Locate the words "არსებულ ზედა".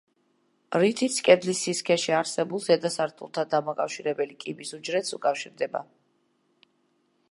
2.21-2.91